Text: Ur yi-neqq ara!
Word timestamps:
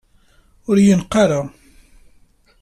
Ur 0.69 0.77
yi-neqq 0.85 1.13
ara! 1.23 1.41